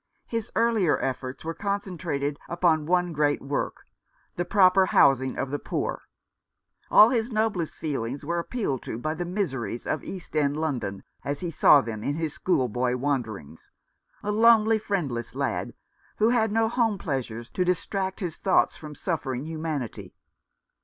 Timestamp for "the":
4.35-4.45, 5.51-5.59, 9.13-9.25